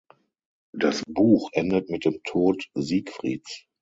Das 0.73 1.03
Buch 1.07 1.51
endet 1.53 1.91
mit 1.91 2.05
dem 2.05 2.21
Tod 2.23 2.71
Siegfrieds. 2.73 3.65